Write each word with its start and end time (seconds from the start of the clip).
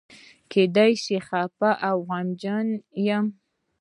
کېدای 0.51 0.91
شي 1.03 1.17
خپه 1.27 1.69
او 1.87 1.97
غمجن 2.07 2.67
یم. 3.07 3.25